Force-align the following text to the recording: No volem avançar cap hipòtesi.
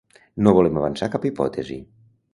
No 0.45 0.53
volem 0.59 0.79
avançar 0.81 1.11
cap 1.17 1.31
hipòtesi. 1.31 1.79